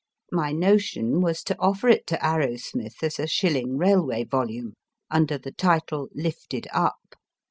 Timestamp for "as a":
3.03-3.27